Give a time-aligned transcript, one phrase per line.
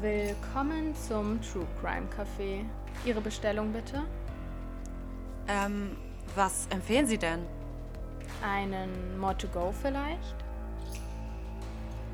[0.00, 2.64] Willkommen zum True Crime Café.
[3.04, 4.02] Ihre Bestellung bitte?
[5.46, 5.94] Ähm,
[6.34, 7.44] was empfehlen Sie denn?
[8.42, 10.36] Einen More to Go vielleicht?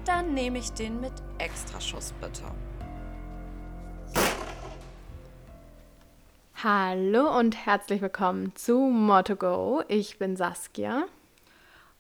[0.05, 2.43] Dann nehme ich den mit Extraschuss bitte.
[6.65, 9.85] Hallo und herzlich willkommen zu More to Go.
[9.87, 11.05] Ich bin Saskia.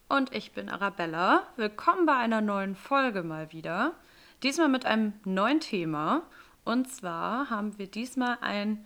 [0.08, 1.44] Und ich bin Arabella.
[1.54, 3.92] Willkommen bei einer neuen Folge mal wieder.
[4.42, 6.22] Diesmal mit einem neuen Thema.
[6.64, 8.84] Und zwar haben wir diesmal ein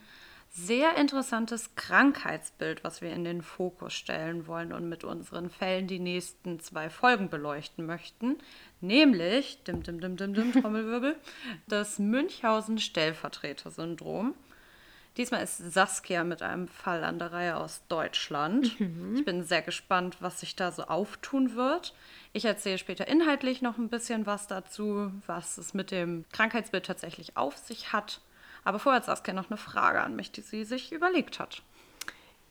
[0.53, 6.01] sehr interessantes Krankheitsbild, was wir in den Fokus stellen wollen und mit unseren Fällen die
[6.01, 8.37] nächsten zwei Folgen beleuchten möchten.
[8.81, 11.15] Nämlich, dim, dim, dim, dim, dim, Trommelwirbel,
[11.69, 14.35] das Münchhausen-Stellvertreter-Syndrom.
[15.17, 18.79] Diesmal ist Saskia mit einem Fall an der Reihe aus Deutschland.
[18.81, 19.17] Mhm.
[19.17, 21.95] Ich bin sehr gespannt, was sich da so auftun wird.
[22.33, 27.37] Ich erzähle später inhaltlich noch ein bisschen was dazu, was es mit dem Krankheitsbild tatsächlich
[27.37, 28.21] auf sich hat.
[28.63, 31.63] Aber vorher hat Saskia noch eine Frage an mich, die sie sich überlegt hat.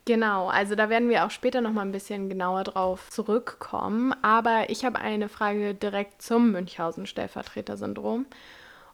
[0.05, 4.13] Genau, also da werden wir auch später noch mal ein bisschen genauer drauf zurückkommen.
[4.21, 8.25] Aber ich habe eine Frage direkt zum Münchhausen-Stellvertreter-Syndrom.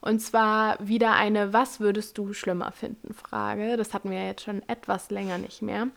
[0.01, 3.75] Und zwar wieder eine Was würdest du schlimmer finden Frage.
[3.75, 5.87] Das hatten wir jetzt schon etwas länger nicht mehr.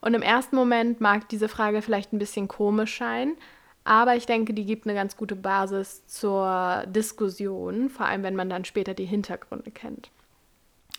[0.00, 3.36] Und im ersten Moment mag diese Frage vielleicht ein bisschen komisch scheinen,
[3.84, 8.50] aber ich denke, die gibt eine ganz gute Basis zur Diskussion, vor allem wenn man
[8.50, 10.10] dann später die Hintergründe kennt.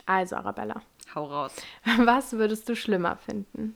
[0.06, 0.82] Also, Arabella.
[1.14, 1.54] Hau raus.
[1.98, 3.76] Was würdest du schlimmer finden?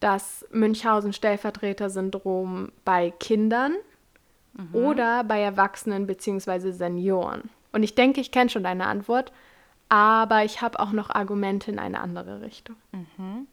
[0.00, 3.74] Das Münchhausen-Stellvertreter-Syndrom bei Kindern
[4.54, 4.74] mhm.
[4.74, 6.72] oder bei Erwachsenen bzw.
[6.72, 7.48] Senioren?
[7.72, 9.32] Und ich denke, ich kenne schon deine Antwort,
[9.88, 12.76] aber ich habe auch noch Argumente in eine andere Richtung.
[12.92, 13.46] Mhm.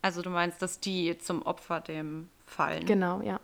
[0.00, 2.86] Also du meinst, dass die zum Opfer dem fallen?
[2.86, 3.38] Genau, ja.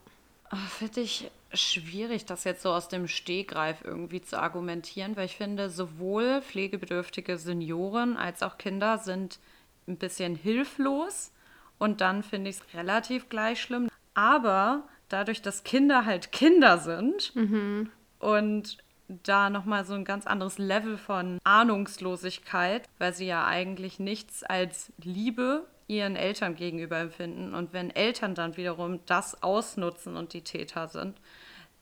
[0.79, 5.71] Finde ich schwierig, das jetzt so aus dem Stehgreif irgendwie zu argumentieren, weil ich finde,
[5.71, 9.39] sowohl pflegebedürftige Senioren als auch Kinder sind
[9.87, 11.33] ein bisschen hilflos
[11.79, 13.89] und dann finde ich es relativ gleich schlimm.
[14.15, 17.91] Aber dadurch, dass Kinder halt Kinder sind mhm.
[18.19, 18.79] und
[19.09, 24.93] da nochmal so ein ganz anderes Level von Ahnungslosigkeit, weil sie ja eigentlich nichts als
[25.03, 27.55] Liebe ihren Eltern gegenüber empfinden.
[27.55, 31.17] Und wenn Eltern dann wiederum das ausnutzen und die Täter sind,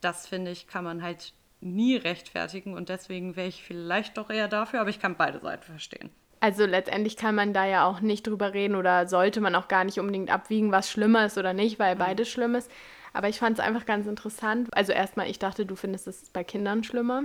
[0.01, 2.75] das finde ich, kann man halt nie rechtfertigen.
[2.75, 6.11] Und deswegen wäre ich vielleicht doch eher dafür, aber ich kann beide Seiten verstehen.
[6.41, 9.85] Also letztendlich kann man da ja auch nicht drüber reden oder sollte man auch gar
[9.85, 11.99] nicht unbedingt abwiegen, was schlimmer ist oder nicht, weil mhm.
[11.99, 12.71] beides schlimm ist.
[13.13, 14.69] Aber ich fand es einfach ganz interessant.
[14.73, 17.25] Also erstmal, ich dachte, du findest es bei Kindern schlimmer.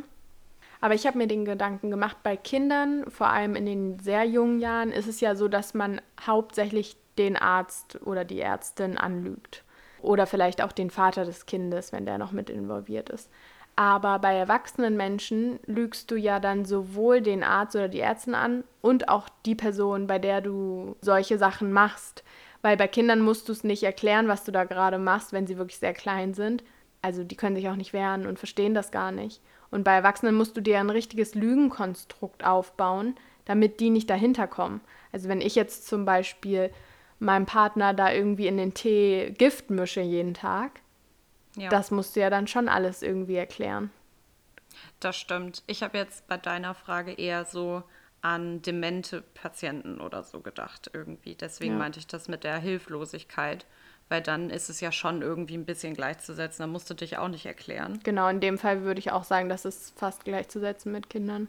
[0.82, 4.60] Aber ich habe mir den Gedanken gemacht, bei Kindern, vor allem in den sehr jungen
[4.60, 9.64] Jahren, ist es ja so, dass man hauptsächlich den Arzt oder die Ärztin anlügt.
[10.02, 13.30] Oder vielleicht auch den Vater des Kindes, wenn der noch mit involviert ist.
[13.76, 18.64] Aber bei erwachsenen Menschen lügst du ja dann sowohl den Arzt oder die Ärztin an
[18.82, 22.24] und auch die Person, bei der du solche Sachen machst.
[22.64, 25.58] Weil bei Kindern musst du es nicht erklären, was du da gerade machst, wenn sie
[25.58, 26.64] wirklich sehr klein sind.
[27.02, 29.42] Also die können sich auch nicht wehren und verstehen das gar nicht.
[29.72, 33.16] Und bei Erwachsenen musst du dir ein richtiges Lügenkonstrukt aufbauen,
[33.46, 34.82] damit die nicht dahinter kommen.
[35.12, 36.72] Also wenn ich jetzt zum Beispiel
[37.20, 40.82] meinem Partner da irgendwie in den Tee Gift mische jeden Tag,
[41.56, 41.70] ja.
[41.70, 43.92] das musst du ja dann schon alles irgendwie erklären.
[45.00, 45.64] Das stimmt.
[45.68, 47.84] Ich habe jetzt bei deiner Frage eher so
[48.22, 51.36] an demente Patienten oder so gedacht irgendwie.
[51.36, 51.80] Deswegen ja.
[51.80, 53.66] meinte ich das mit der Hilflosigkeit,
[54.12, 56.64] weil dann ist es ja schon irgendwie ein bisschen gleichzusetzen.
[56.64, 58.02] Da musst du dich auch nicht erklären.
[58.04, 61.48] Genau, in dem Fall würde ich auch sagen, das ist fast gleichzusetzen mit Kindern.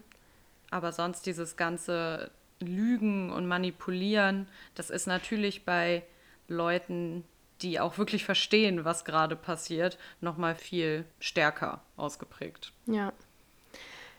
[0.71, 2.31] Aber sonst dieses ganze
[2.61, 4.47] Lügen und Manipulieren,
[4.77, 6.05] das ist natürlich bei
[6.47, 7.25] Leuten,
[7.63, 12.73] die auch wirklich verstehen, was gerade passiert, noch mal viel stärker ausgeprägt.
[12.87, 13.13] Ja.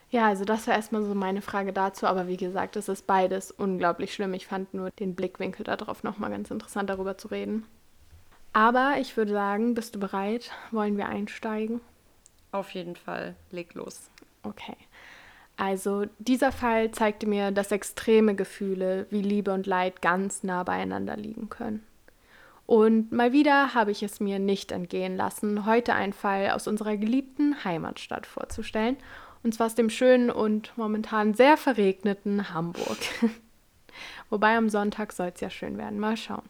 [0.09, 3.51] Ja, also das war erstmal so meine Frage dazu, aber wie gesagt, es ist beides
[3.51, 4.33] unglaublich schlimm.
[4.33, 7.65] Ich fand nur den Blickwinkel darauf nochmal ganz interessant, darüber zu reden.
[8.53, 10.51] Aber ich würde sagen, bist du bereit?
[10.71, 11.81] Wollen wir einsteigen?
[12.51, 14.09] Auf jeden Fall, leg los.
[14.43, 14.77] Okay.
[15.57, 21.15] Also dieser Fall zeigte mir, dass extreme Gefühle wie Liebe und Leid ganz nah beieinander
[21.15, 21.83] liegen können.
[22.65, 26.95] Und mal wieder habe ich es mir nicht entgehen lassen, heute einen Fall aus unserer
[26.95, 28.97] geliebten Heimatstadt vorzustellen
[29.43, 32.97] und zwar aus dem schönen und momentan sehr verregneten Hamburg.
[34.29, 35.99] Wobei am Sonntag soll es ja schön werden.
[35.99, 36.49] Mal schauen.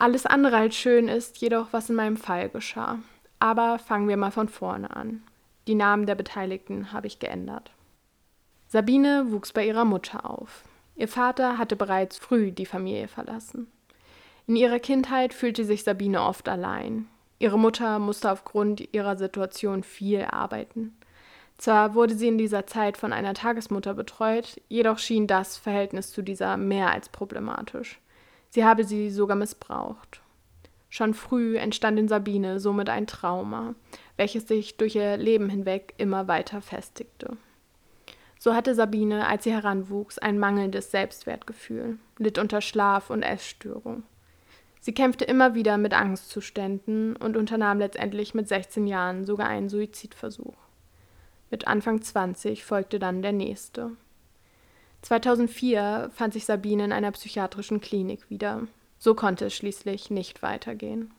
[0.00, 3.00] Alles andere als schön ist jedoch, was in meinem Fall geschah.
[3.38, 5.22] Aber fangen wir mal von vorne an.
[5.66, 7.70] Die Namen der Beteiligten habe ich geändert.
[8.66, 10.64] Sabine wuchs bei ihrer Mutter auf.
[10.96, 13.70] Ihr Vater hatte bereits früh die Familie verlassen.
[14.46, 17.06] In ihrer Kindheit fühlte sich Sabine oft allein.
[17.38, 20.96] Ihre Mutter musste aufgrund ihrer Situation viel arbeiten.
[21.58, 26.22] Zwar wurde sie in dieser Zeit von einer Tagesmutter betreut, jedoch schien das Verhältnis zu
[26.22, 28.00] dieser mehr als problematisch.
[28.50, 30.20] Sie habe sie sogar missbraucht.
[30.88, 33.74] Schon früh entstand in Sabine somit ein Trauma,
[34.16, 37.36] welches sich durch ihr Leben hinweg immer weiter festigte.
[38.40, 44.02] So hatte Sabine, als sie heranwuchs, ein mangelndes Selbstwertgefühl, litt unter Schlaf- und Essstörung.
[44.80, 50.56] Sie kämpfte immer wieder mit Angstzuständen und unternahm letztendlich mit 16 Jahren sogar einen Suizidversuch.
[51.50, 53.92] Mit Anfang 20 folgte dann der nächste.
[55.02, 58.66] 2004 fand sich Sabine in einer psychiatrischen Klinik wieder.
[58.98, 61.10] So konnte es schließlich nicht weitergehen.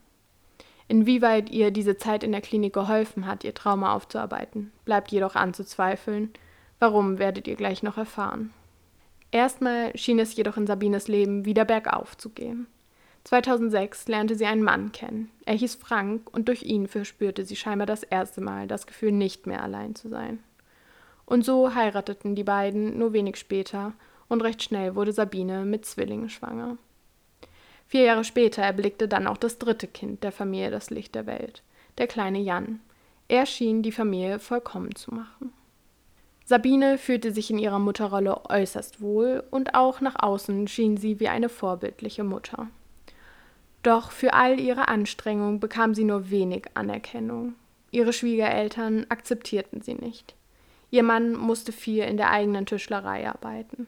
[0.88, 6.33] Inwieweit ihr diese Zeit in der Klinik geholfen hat, ihr Trauma aufzuarbeiten, bleibt jedoch anzuzweifeln,
[6.81, 8.51] Warum werdet ihr gleich noch erfahren.
[9.30, 12.66] Erstmal schien es jedoch in Sabines Leben wieder bergauf zu gehen.
[13.24, 15.30] 2006 lernte sie einen Mann kennen.
[15.45, 19.45] Er hieß Frank und durch ihn verspürte sie scheinbar das erste Mal das Gefühl, nicht
[19.45, 20.39] mehr allein zu sein.
[21.31, 23.94] Und so heirateten die beiden nur wenig später
[24.28, 26.75] und recht schnell wurde Sabine mit Zwillingen schwanger.
[27.88, 31.63] Vier Jahre später erblickte dann auch das dritte Kind der Familie das Licht der Welt,
[32.00, 32.81] der kleine Jan.
[33.30, 35.54] Er schien die Familie vollkommen zu machen.
[36.44, 41.30] Sabine fühlte sich in ihrer Mutterrolle äußerst wohl und auch nach außen schien sie wie
[41.30, 42.68] eine vorbildliche Mutter.
[43.84, 47.54] Doch für all ihre Anstrengung bekam sie nur wenig Anerkennung.
[47.89, 50.36] Ihre Schwiegereltern akzeptierten sie nicht.
[50.92, 53.88] Ihr Mann musste viel in der eigenen Tischlerei arbeiten.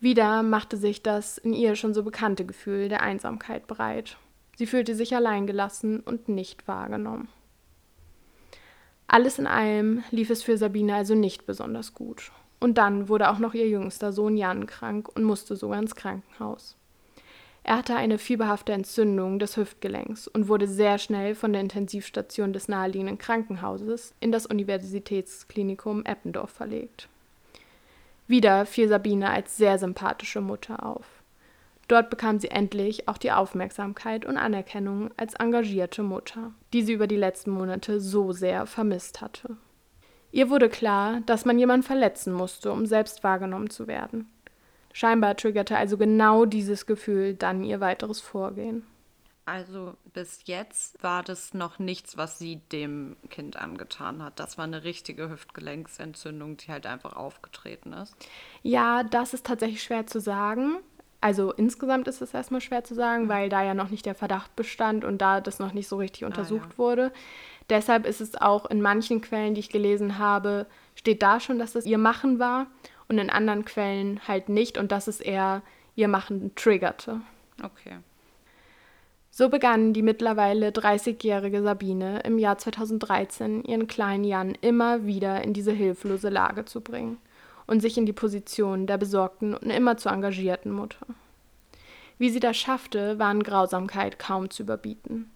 [0.00, 4.16] Wieder machte sich das in ihr schon so bekannte Gefühl der Einsamkeit breit.
[4.56, 7.28] Sie fühlte sich alleingelassen und nicht wahrgenommen.
[9.06, 12.32] Alles in allem lief es für Sabine also nicht besonders gut.
[12.58, 16.76] Und dann wurde auch noch ihr jüngster Sohn Jan krank und musste sogar ins Krankenhaus.
[17.62, 22.68] Er hatte eine fieberhafte Entzündung des Hüftgelenks und wurde sehr schnell von der Intensivstation des
[22.68, 27.08] naheliegenden Krankenhauses in das Universitätsklinikum Eppendorf verlegt.
[28.26, 31.04] Wieder fiel Sabine als sehr sympathische Mutter auf.
[31.88, 37.08] Dort bekam sie endlich auch die Aufmerksamkeit und Anerkennung als engagierte Mutter, die sie über
[37.08, 39.56] die letzten Monate so sehr vermisst hatte.
[40.30, 44.28] Ihr wurde klar, dass man jemanden verletzen musste, um selbst wahrgenommen zu werden.
[44.92, 48.84] Scheinbar triggerte also genau dieses Gefühl dann ihr weiteres Vorgehen.
[49.46, 54.38] Also bis jetzt war das noch nichts, was sie dem Kind angetan hat.
[54.38, 58.14] Das war eine richtige Hüftgelenksentzündung, die halt einfach aufgetreten ist.
[58.62, 60.76] Ja, das ist tatsächlich schwer zu sagen.
[61.20, 64.54] Also insgesamt ist es erstmal schwer zu sagen, weil da ja noch nicht der Verdacht
[64.56, 66.78] bestand und da das noch nicht so richtig untersucht ah, ja.
[66.78, 67.12] wurde.
[67.68, 71.72] Deshalb ist es auch in manchen Quellen, die ich gelesen habe, steht da schon, dass
[71.72, 72.68] das ihr Machen war
[73.10, 75.62] und in anderen Quellen halt nicht und dass es eher
[75.96, 77.20] ihr Machen triggerte.
[77.60, 77.98] Okay.
[79.32, 85.52] So begann die mittlerweile 30-jährige Sabine im Jahr 2013 ihren kleinen Jan immer wieder in
[85.52, 87.18] diese hilflose Lage zu bringen
[87.66, 91.06] und sich in die Position der besorgten und immer zu engagierten Mutter.
[92.16, 95.30] Wie sie das schaffte, war in Grausamkeit kaum zu überbieten.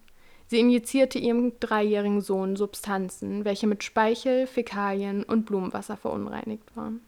[0.47, 7.01] Sie injizierte ihrem dreijährigen Sohn Substanzen, welche mit Speichel, Fäkalien und Blumenwasser verunreinigt waren.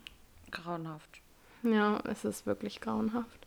[0.51, 1.21] Grauenhaft.
[1.63, 3.47] Ja, es ist wirklich grauenhaft.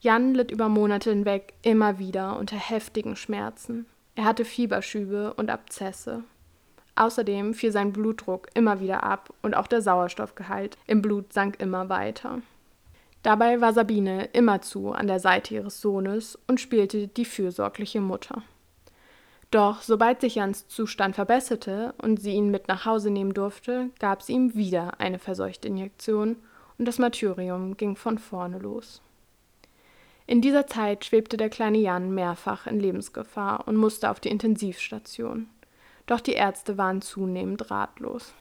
[0.00, 3.86] Jan litt über Monate hinweg immer wieder unter heftigen Schmerzen.
[4.16, 6.24] Er hatte Fieberschübe und Abzesse.
[6.96, 11.88] Außerdem fiel sein Blutdruck immer wieder ab und auch der Sauerstoffgehalt im Blut sank immer
[11.88, 12.42] weiter.
[13.22, 18.42] Dabei war Sabine immerzu an der Seite ihres Sohnes und spielte die fürsorgliche Mutter.
[19.52, 24.22] Doch sobald sich Jans Zustand verbesserte und sie ihn mit nach Hause nehmen durfte, gab
[24.22, 26.36] sie ihm wieder eine verseuchte Injektion
[26.78, 29.00] und das Martyrium ging von vorne los.
[30.26, 35.48] In dieser Zeit schwebte der kleine Jan mehrfach in Lebensgefahr und musste auf die Intensivstation
[36.06, 38.34] doch die Ärzte waren zunehmend ratlos.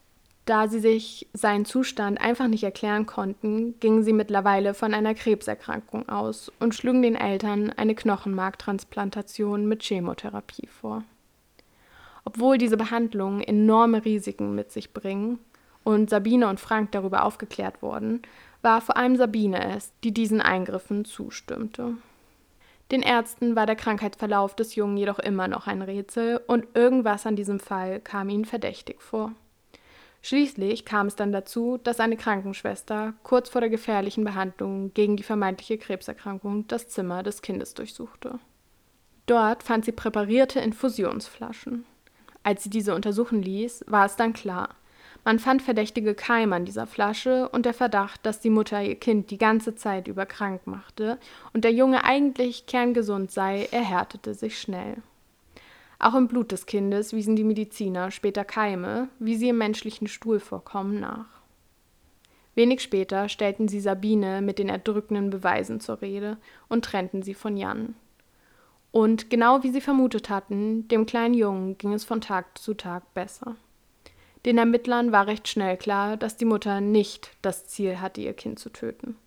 [0.45, 6.09] Da sie sich seinen Zustand einfach nicht erklären konnten, gingen sie mittlerweile von einer Krebserkrankung
[6.09, 11.03] aus und schlugen den Eltern eine Knochenmarktransplantation mit Chemotherapie vor.
[12.25, 15.39] Obwohl diese Behandlungen enorme Risiken mit sich bringen
[15.83, 18.21] und Sabine und Frank darüber aufgeklärt wurden,
[18.61, 21.95] war vor allem Sabine es, die diesen Eingriffen zustimmte.
[22.91, 27.35] Den Ärzten war der Krankheitsverlauf des Jungen jedoch immer noch ein Rätsel und irgendwas an
[27.35, 29.31] diesem Fall kam ihnen verdächtig vor.
[30.23, 35.23] Schließlich kam es dann dazu, dass eine Krankenschwester kurz vor der gefährlichen Behandlung gegen die
[35.23, 38.39] vermeintliche Krebserkrankung das Zimmer des Kindes durchsuchte.
[39.25, 41.85] Dort fand sie präparierte Infusionsflaschen.
[42.43, 44.69] Als sie diese untersuchen ließ, war es dann klar,
[45.23, 49.29] man fand verdächtige Keime an dieser Flasche und der Verdacht, dass die Mutter ihr Kind
[49.29, 51.19] die ganze Zeit über krank machte
[51.53, 54.97] und der Junge eigentlich kerngesund sei, erhärtete sich schnell.
[56.01, 60.39] Auch im Blut des Kindes wiesen die Mediziner später Keime, wie sie im menschlichen Stuhl
[60.39, 61.27] vorkommen, nach.
[62.55, 66.37] Wenig später stellten sie Sabine mit den erdrückenden Beweisen zur Rede
[66.69, 67.93] und trennten sie von Jan.
[68.91, 73.13] Und genau wie sie vermutet hatten, dem kleinen Jungen ging es von Tag zu Tag
[73.13, 73.55] besser.
[74.43, 78.57] Den Ermittlern war recht schnell klar, dass die Mutter nicht das Ziel hatte, ihr Kind
[78.57, 79.17] zu töten,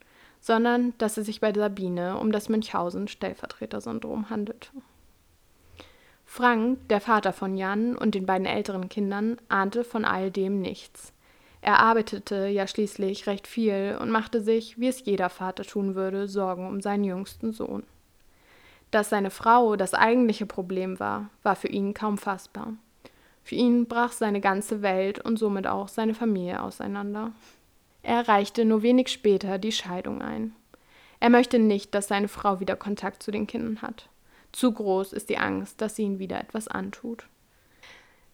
[0.41, 4.71] sondern dass es sich bei Sabine um das Münchhausen-Stellvertreter-Syndrom handelte.
[6.37, 11.13] Frank, der Vater von Jan und den beiden älteren Kindern, ahnte von all dem nichts.
[11.61, 16.27] Er arbeitete ja schließlich recht viel und machte sich, wie es jeder Vater tun würde,
[16.27, 17.85] Sorgen um seinen jüngsten Sohn.
[18.91, 22.73] Dass seine Frau das eigentliche Problem war, war für ihn kaum fassbar.
[23.45, 27.31] Für ihn brach seine ganze Welt und somit auch seine Familie auseinander.
[28.03, 30.53] Er reichte nur wenig später die Scheidung ein.
[31.21, 34.09] Er möchte nicht, dass seine Frau wieder Kontakt zu den Kindern hat.
[34.55, 37.27] Zu groß ist die Angst, dass sie ihn wieder etwas antut.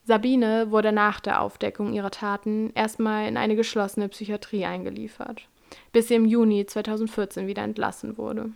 [0.05, 5.49] Sabine wurde nach der Aufdeckung ihrer Taten erstmal in eine geschlossene Psychiatrie eingeliefert,
[5.93, 8.51] bis sie im Juni 2014 wieder entlassen wurde.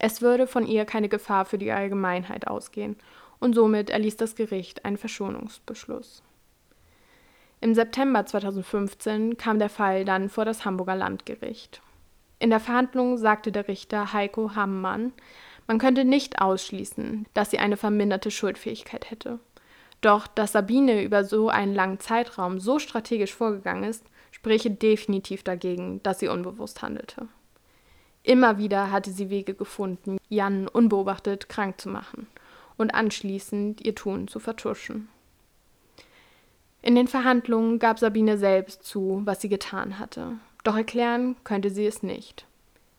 [0.00, 2.96] Es würde von ihr keine Gefahr für die Allgemeinheit ausgehen
[3.38, 6.24] und somit erließ das Gericht einen Verschonungsbeschluss.
[7.60, 11.82] Im September 2015 kam der Fall dann vor das Hamburger Landgericht.
[12.40, 15.12] In der Verhandlung sagte der Richter Heiko Hammann,
[15.66, 19.38] man könnte nicht ausschließen, dass sie eine verminderte Schuldfähigkeit hätte.
[20.00, 26.02] Doch dass Sabine über so einen langen Zeitraum so strategisch vorgegangen ist, spreche definitiv dagegen,
[26.02, 27.28] dass sie unbewusst handelte.
[28.22, 32.26] Immer wieder hatte sie Wege gefunden, Jan unbeobachtet krank zu machen
[32.76, 35.08] und anschließend ihr Tun zu vertuschen.
[36.82, 40.32] In den Verhandlungen gab Sabine selbst zu, was sie getan hatte,
[40.64, 42.46] doch erklären könnte sie es nicht.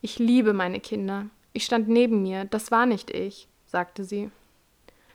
[0.01, 4.29] Ich liebe meine Kinder, ich stand neben mir, das war nicht ich, sagte sie.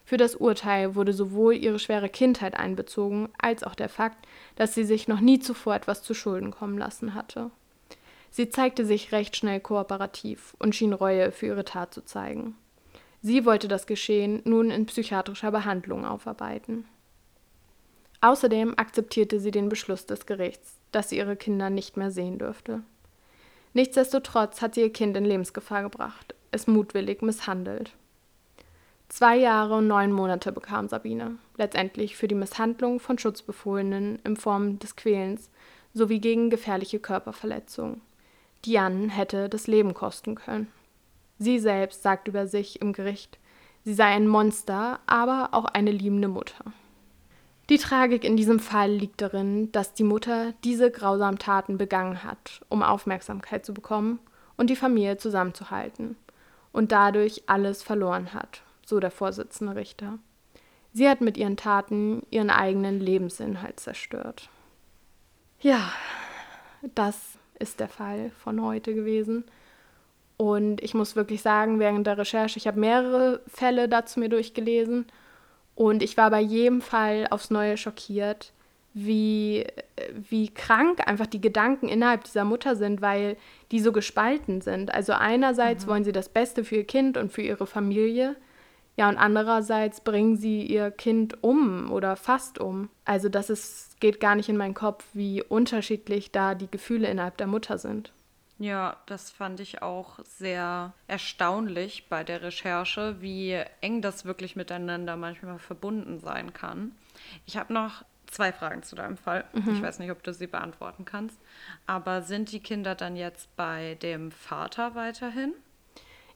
[0.04, 4.85] Für das Urteil wurde sowohl ihre schwere Kindheit einbezogen, als auch der Fakt, dass sie
[4.85, 7.50] sich noch nie zuvor etwas zu Schulden kommen lassen hatte.
[8.30, 12.56] Sie zeigte sich recht schnell kooperativ und schien Reue für ihre Tat zu zeigen.
[13.23, 16.87] Sie wollte das Geschehen nun in psychiatrischer Behandlung aufarbeiten.
[18.23, 22.82] Außerdem akzeptierte sie den Beschluss des Gerichts, dass sie ihre Kinder nicht mehr sehen dürfte.
[23.72, 27.92] Nichtsdestotrotz hat sie ihr Kind in Lebensgefahr gebracht, es mutwillig misshandelt.
[29.08, 34.78] Zwei Jahre und neun Monate bekam Sabine, letztendlich für die Misshandlung von Schutzbefohlenen in Form
[34.78, 35.50] des Quälens
[35.94, 38.00] sowie gegen gefährliche Körperverletzungen.
[38.64, 40.68] Diane hätte das Leben kosten können.
[41.38, 43.38] Sie selbst sagt über sich im Gericht,
[43.84, 46.64] sie sei ein Monster, aber auch eine liebende Mutter.
[47.70, 52.62] Die Tragik in diesem Fall liegt darin, dass die Mutter diese grausamen Taten begangen hat,
[52.68, 54.18] um Aufmerksamkeit zu bekommen
[54.56, 56.16] und die Familie zusammenzuhalten
[56.72, 60.18] und dadurch alles verloren hat, so der Vorsitzende Richter.
[60.92, 64.48] Sie hat mit ihren Taten ihren eigenen Lebensinhalt zerstört.
[65.60, 65.92] Ja,
[66.96, 69.44] das ist der Fall von heute gewesen.
[70.36, 75.06] Und ich muss wirklich sagen, während der Recherche, ich habe mehrere Fälle dazu mir durchgelesen
[75.80, 78.52] und ich war bei jedem Fall aufs Neue schockiert,
[78.92, 79.64] wie,
[80.28, 83.38] wie krank einfach die Gedanken innerhalb dieser Mutter sind, weil
[83.70, 84.92] die so gespalten sind.
[84.92, 85.90] Also einerseits mhm.
[85.90, 88.37] wollen sie das Beste für ihr Kind und für ihre Familie,
[88.99, 92.90] ja, und andererseits bringen sie ihr Kind um oder fast um.
[93.06, 97.38] Also das ist, geht gar nicht in meinen Kopf, wie unterschiedlich da die Gefühle innerhalb
[97.38, 98.12] der Mutter sind.
[98.60, 105.16] Ja, das fand ich auch sehr erstaunlich bei der Recherche, wie eng das wirklich miteinander
[105.16, 106.92] manchmal verbunden sein kann.
[107.46, 109.46] Ich habe noch zwei Fragen zu deinem Fall.
[109.54, 109.76] Mhm.
[109.76, 111.40] Ich weiß nicht, ob du sie beantworten kannst.
[111.86, 115.54] Aber sind die Kinder dann jetzt bei dem Vater weiterhin?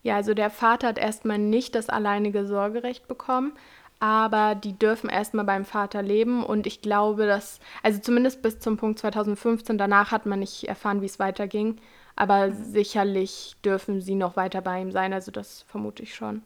[0.02, 3.52] Ja, also der Vater hat erstmal nicht das alleinige Sorgerecht bekommen,
[4.00, 8.78] aber die dürfen erstmal beim Vater leben und ich glaube, dass, also zumindest bis zum
[8.78, 11.76] Punkt 2015, danach hat man nicht erfahren, wie es weiterging.
[12.16, 12.64] Aber mhm.
[12.64, 16.42] sicherlich dürfen sie noch weiter bei ihm sein, also das vermute ich schon.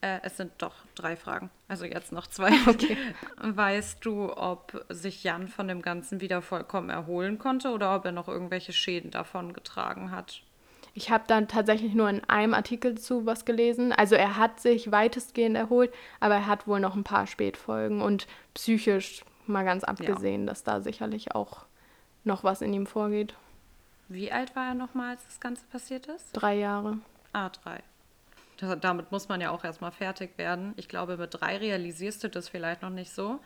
[0.00, 2.50] Äh, es sind doch drei Fragen, also jetzt noch zwei.
[2.66, 2.96] Okay.
[3.38, 8.12] Weißt du, ob sich Jan von dem Ganzen wieder vollkommen erholen konnte oder ob er
[8.12, 10.42] noch irgendwelche Schäden davon getragen hat?
[10.94, 13.92] Ich habe dann tatsächlich nur in einem Artikel zu was gelesen.
[13.92, 18.26] Also er hat sich weitestgehend erholt, aber er hat wohl noch ein paar Spätfolgen und
[18.54, 20.46] psychisch mal ganz abgesehen, ja.
[20.48, 21.64] dass da sicherlich auch
[22.24, 23.34] noch was in ihm vorgeht.
[24.12, 26.32] Wie alt war er nochmal, als das Ganze passiert ist?
[26.32, 26.98] Drei Jahre.
[27.32, 27.80] Ah, drei.
[28.58, 30.74] Das, damit muss man ja auch erstmal fertig werden.
[30.76, 33.40] Ich glaube, mit drei realisierst du das vielleicht noch nicht so.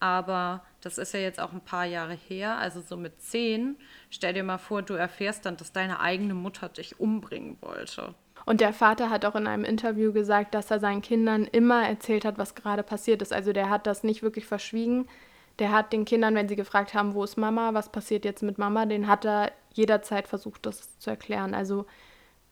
[0.00, 2.56] Aber das ist ja jetzt auch ein paar Jahre her.
[2.58, 3.76] Also so mit zehn,
[4.10, 8.14] stell dir mal vor, du erfährst dann, dass deine eigene Mutter dich umbringen wollte.
[8.44, 12.24] Und der Vater hat auch in einem Interview gesagt, dass er seinen Kindern immer erzählt
[12.24, 13.32] hat, was gerade passiert ist.
[13.32, 15.08] Also der hat das nicht wirklich verschwiegen.
[15.58, 18.58] Der hat den Kindern, wenn sie gefragt haben, wo ist Mama, was passiert jetzt mit
[18.58, 21.54] Mama, den hat er jederzeit versucht, das zu erklären.
[21.54, 21.86] Also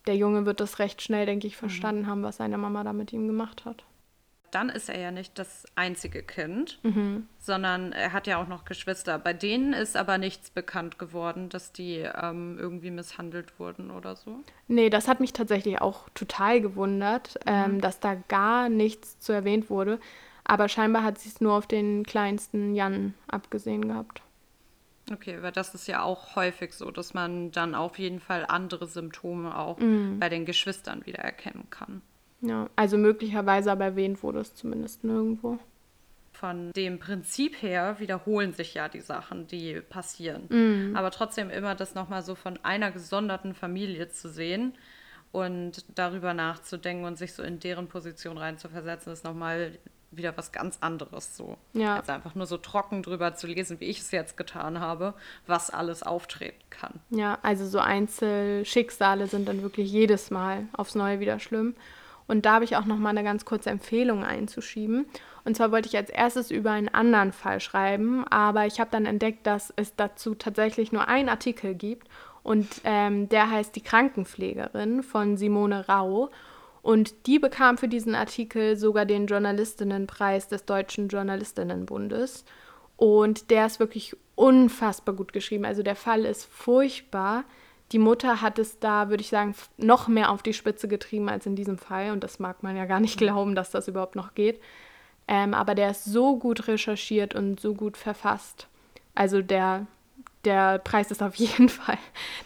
[0.07, 2.07] der Junge wird das recht schnell, denke ich, verstanden mhm.
[2.07, 3.85] haben, was seine Mama da mit ihm gemacht hat
[4.55, 7.27] dann ist er ja nicht das einzige Kind, mhm.
[7.39, 9.19] sondern er hat ja auch noch Geschwister.
[9.19, 14.41] Bei denen ist aber nichts bekannt geworden, dass die ähm, irgendwie misshandelt wurden oder so.
[14.69, 17.53] Nee, das hat mich tatsächlich auch total gewundert, mhm.
[17.53, 19.99] ähm, dass da gar nichts zu erwähnt wurde.
[20.45, 24.23] Aber scheinbar hat sie es nur auf den kleinsten Jan abgesehen gehabt.
[25.13, 28.87] Okay, weil das ist ja auch häufig so, dass man dann auf jeden Fall andere
[28.87, 30.19] Symptome auch mhm.
[30.19, 32.01] bei den Geschwistern wieder erkennen kann.
[32.41, 35.59] Ja, also möglicherweise, aber erwähnt wurde es zumindest nirgendwo.
[36.33, 40.47] Von dem Prinzip her wiederholen sich ja die Sachen, die passieren.
[40.49, 40.97] Mhm.
[40.97, 44.75] Aber trotzdem immer das nochmal so von einer gesonderten Familie zu sehen
[45.33, 49.79] und darüber nachzudenken und sich so in deren Position reinzuversetzen, ist nochmal
[50.17, 51.57] wieder was ganz anderes so.
[51.73, 51.97] Ja.
[51.97, 55.15] Als einfach nur so trocken drüber zu lesen, wie ich es jetzt getan habe,
[55.47, 57.01] was alles auftreten kann.
[57.11, 61.75] Ja, also so Einzelschicksale sind dann wirklich jedes Mal aufs Neue wieder schlimm.
[62.27, 65.07] Und da habe ich auch noch mal eine ganz kurze Empfehlung einzuschieben.
[65.45, 69.05] Und zwar wollte ich als erstes über einen anderen Fall schreiben, aber ich habe dann
[69.05, 72.09] entdeckt, dass es dazu tatsächlich nur einen Artikel gibt.
[72.43, 76.31] Und ähm, der heißt Die Krankenpflegerin von Simone Rau.
[76.85, 82.45] Und die bekam für diesen Artikel sogar den Journalistinnenpreis des Deutschen Journalistinnenbundes.
[82.97, 85.65] Und der ist wirklich unfassbar gut geschrieben.
[85.65, 87.45] Also der Fall ist furchtbar
[87.93, 91.47] die Mutter hat es da, würde ich sagen, noch mehr auf die Spitze getrieben als
[91.47, 92.11] in diesem Fall.
[92.11, 94.61] Und das mag man ja gar nicht glauben, dass das überhaupt noch geht.
[95.29, 98.69] Ähm, aber der ist so gut recherchiert und so gut verfasst.
[99.15, 99.87] Also der,
[100.45, 101.99] der Preis ist auf jeden Fall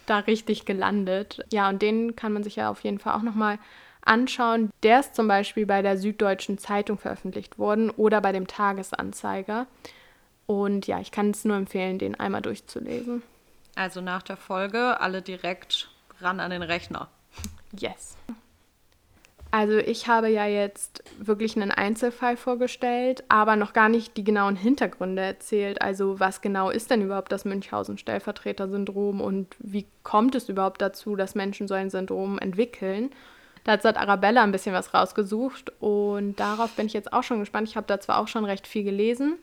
[0.07, 1.45] da richtig gelandet.
[1.51, 3.59] Ja, und den kann man sich ja auf jeden Fall auch nochmal
[4.09, 4.71] anschauen.
[4.83, 9.67] Der ist zum Beispiel bei der Süddeutschen Zeitung veröffentlicht worden oder bei dem Tagesanzeiger.
[10.47, 13.23] Und ja, ich kann es nur empfehlen, den einmal durchzulesen.
[13.75, 15.91] Also nach der Folge alle direkt
[16.21, 17.09] ran an den Rechner.
[17.79, 18.17] Yes.
[19.51, 24.57] Also ich habe ja jetzt wirklich einen Einzelfall vorgestellt, aber noch gar nicht die genauen
[24.57, 25.81] Hintergründe erzählt.
[25.81, 31.35] Also was genau ist denn überhaupt das Münchhausen-Stellvertreter-Syndrom und wie kommt es überhaupt dazu, dass
[31.35, 33.11] Menschen so ein Syndrom entwickeln?
[33.69, 37.69] Dazu hat Arabella ein bisschen was rausgesucht und darauf bin ich jetzt auch schon gespannt.
[37.69, 39.37] Ich habe da zwar auch schon recht viel gelesen,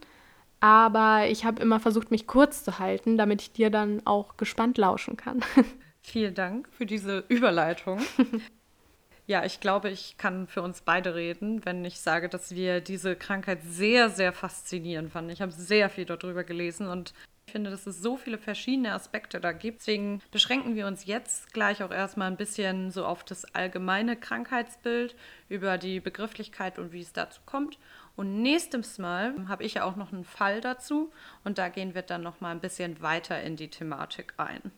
[0.60, 4.80] aber ich habe immer versucht, mich kurz zu halten, damit ich dir dann auch gespannt
[4.80, 5.44] lauschen kann.
[6.02, 8.02] Vielen Dank für diese Überleitung.
[9.28, 13.16] ja, ich glaube, ich kann für uns beide reden, wenn ich sage, dass wir diese
[13.16, 15.30] Krankheit sehr, sehr faszinierend fanden.
[15.30, 17.14] Ich habe sehr viel darüber gelesen und
[17.48, 19.82] ich finde, dass es so viele verschiedene Aspekte da gibt.
[19.82, 25.16] Deswegen beschränken wir uns jetzt gleich auch erstmal ein bisschen so auf das allgemeine Krankheitsbild,
[25.48, 27.78] über die Begrifflichkeit und wie es dazu kommt.
[28.16, 31.12] Und nächstes Mal habe ich ja auch noch einen Fall dazu
[31.44, 34.72] und da gehen wir dann noch mal ein bisschen weiter in die Thematik ein.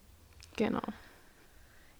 [0.58, 0.84] Genau.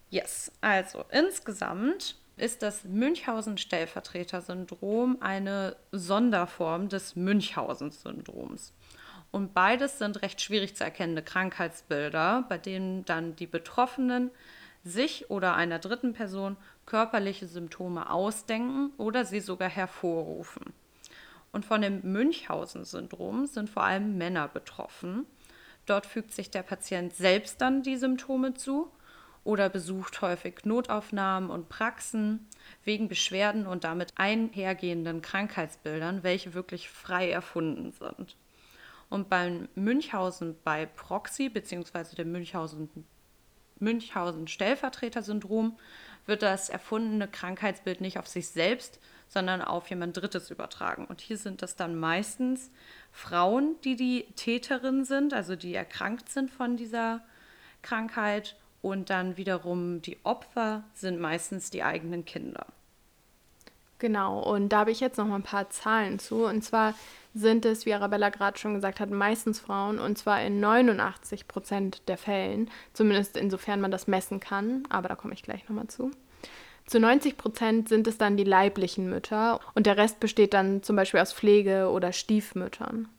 [0.10, 8.74] Yes, also insgesamt ist das Münchhausen-Stellvertreter-Syndrom eine Sonderform des Münchhausen-Syndroms.
[9.32, 14.32] Und beides sind recht schwierig zu erkennende Krankheitsbilder, bei denen dann die Betroffenen
[14.84, 20.74] sich oder einer dritten Person körperliche Symptome ausdenken oder sie sogar hervorrufen.
[21.52, 25.26] Und von dem Münchhausen-Syndrom sind vor allem Männer betroffen.
[25.86, 28.92] Dort fügt sich der Patient selbst dann die Symptome zu
[29.44, 32.48] oder besucht häufig Notaufnahmen und Praxen
[32.84, 38.36] wegen Beschwerden und damit einhergehenden Krankheitsbildern, welche wirklich frei erfunden sind.
[39.10, 42.16] Und beim Münchhausen bei Proxy bzw.
[42.16, 42.90] dem Münchhausen,
[43.80, 45.78] Münchhausen-Stellvertreter-Syndrom
[46.26, 51.06] wird das erfundene Krankheitsbild nicht auf sich selbst, sondern auf jemand Drittes übertragen.
[51.06, 52.70] Und hier sind das dann meistens
[53.12, 57.24] Frauen, die die Täterin sind, also die erkrankt sind von dieser
[57.82, 58.58] Krankheit.
[58.82, 62.68] Und dann wiederum die Opfer sind meistens die eigenen Kinder.
[64.00, 66.46] Genau, und da habe ich jetzt noch mal ein paar Zahlen zu.
[66.46, 66.94] Und zwar
[67.34, 72.08] sind es, wie Arabella gerade schon gesagt hat, meistens Frauen und zwar in 89 Prozent
[72.08, 76.12] der Fällen, zumindest insofern man das messen kann, aber da komme ich gleich nochmal zu.
[76.86, 80.96] Zu 90 Prozent sind es dann die leiblichen Mütter und der Rest besteht dann zum
[80.96, 83.10] Beispiel aus Pflege- oder Stiefmüttern.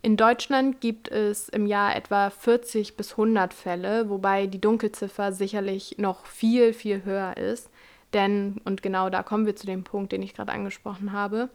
[0.00, 5.96] In Deutschland gibt es im Jahr etwa 40 bis 100 Fälle, wobei die Dunkelziffer sicherlich
[5.98, 7.68] noch viel, viel höher ist.
[8.14, 11.50] Denn, und genau da kommen wir zu dem Punkt, den ich gerade angesprochen habe,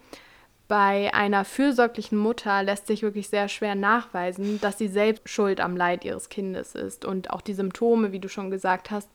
[0.68, 5.76] bei einer fürsorglichen Mutter lässt sich wirklich sehr schwer nachweisen, dass sie selbst schuld am
[5.76, 7.06] Leid ihres Kindes ist.
[7.06, 9.10] Und auch die Symptome, wie du schon gesagt hast,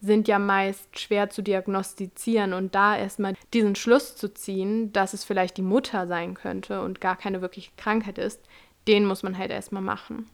[0.00, 5.24] sind ja meist schwer zu diagnostizieren und da erstmal diesen Schluss zu ziehen, dass es
[5.24, 8.40] vielleicht die Mutter sein könnte und gar keine wirkliche Krankheit ist,
[8.86, 10.26] den muss man halt erstmal machen.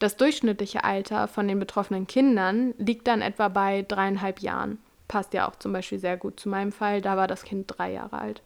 [0.00, 4.78] Das durchschnittliche Alter von den betroffenen Kindern liegt dann etwa bei dreieinhalb Jahren.
[5.14, 7.92] Passt ja auch zum Beispiel sehr gut zu meinem Fall, da war das Kind drei
[7.92, 8.42] Jahre alt.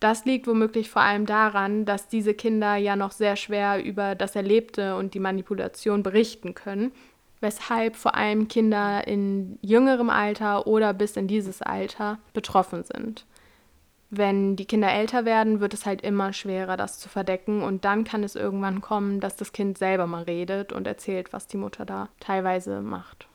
[0.00, 4.34] Das liegt womöglich vor allem daran, dass diese Kinder ja noch sehr schwer über das
[4.34, 6.90] Erlebte und die Manipulation berichten können,
[7.42, 13.26] weshalb vor allem Kinder in jüngerem Alter oder bis in dieses Alter betroffen sind.
[14.08, 18.04] Wenn die Kinder älter werden, wird es halt immer schwerer, das zu verdecken und dann
[18.04, 21.84] kann es irgendwann kommen, dass das Kind selber mal redet und erzählt, was die Mutter
[21.84, 23.26] da teilweise macht.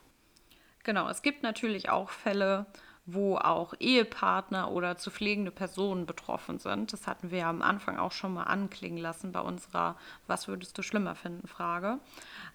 [0.86, 2.64] Genau, es gibt natürlich auch Fälle,
[3.06, 6.92] wo auch Ehepartner oder zu pflegende Personen betroffen sind.
[6.92, 9.96] Das hatten wir ja am Anfang auch schon mal anklingen lassen bei unserer
[10.28, 11.98] Was würdest du schlimmer finden Frage.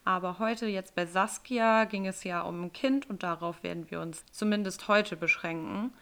[0.06, 4.00] Aber heute jetzt bei Saskia ging es ja um ein Kind und darauf werden wir
[4.00, 5.94] uns zumindest heute beschränken,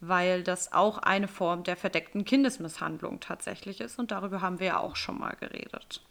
[0.00, 4.80] weil das auch eine Form der verdeckten Kindesmisshandlung tatsächlich ist und darüber haben wir ja
[4.80, 6.02] auch schon mal geredet.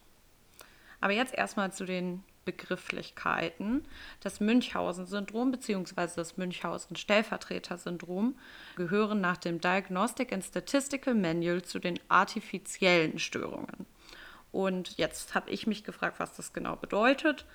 [1.01, 3.85] Aber jetzt erstmal zu den Begrifflichkeiten.
[4.21, 6.07] Das Münchhausen-Syndrom bzw.
[6.15, 8.39] das Münchhausen-Stellvertreter-Syndrom
[8.77, 13.85] gehören nach dem Diagnostic and Statistical Manual zu den artifiziellen Störungen.
[14.53, 17.45] Und jetzt habe ich mich gefragt, was das genau bedeutet.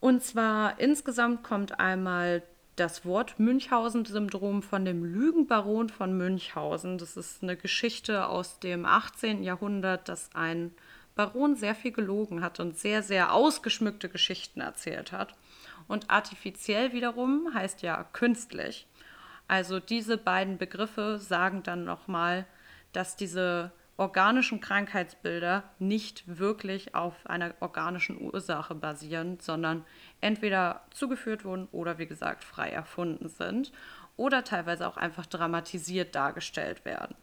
[0.00, 2.42] Und zwar insgesamt kommt einmal
[2.74, 6.98] das Wort Münchhausen-Syndrom von dem Lügenbaron von Münchhausen.
[6.98, 9.44] Das ist eine Geschichte aus dem 18.
[9.44, 10.74] Jahrhundert, dass ein
[11.14, 15.34] Baron sehr viel gelogen hat und sehr, sehr ausgeschmückte Geschichten erzählt hat.
[15.88, 18.86] Und artifiziell wiederum heißt ja künstlich.
[19.48, 22.46] Also diese beiden Begriffe sagen dann nochmal,
[22.92, 29.84] dass diese organischen Krankheitsbilder nicht wirklich auf einer organischen Ursache basieren, sondern
[30.20, 33.72] entweder zugeführt wurden oder wie gesagt frei erfunden sind
[34.16, 37.14] oder teilweise auch einfach dramatisiert dargestellt werden.